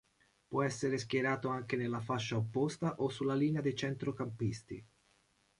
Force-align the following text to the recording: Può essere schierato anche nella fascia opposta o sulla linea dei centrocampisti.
Può 0.47 0.63
essere 0.63 0.97
schierato 0.97 1.47
anche 1.49 1.75
nella 1.75 1.99
fascia 1.99 2.35
opposta 2.35 2.95
o 3.01 3.09
sulla 3.11 3.35
linea 3.35 3.61
dei 3.61 3.75
centrocampisti. 3.75 4.83